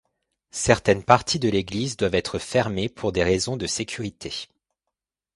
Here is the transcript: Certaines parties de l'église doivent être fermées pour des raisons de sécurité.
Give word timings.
Certaines 0.55 1.03
parties 1.03 1.37
de 1.37 1.47
l'église 1.47 1.95
doivent 1.95 2.15
être 2.15 2.39
fermées 2.39 2.89
pour 2.89 3.11
des 3.11 3.23
raisons 3.23 3.55
de 3.55 3.67
sécurité. 3.67 4.47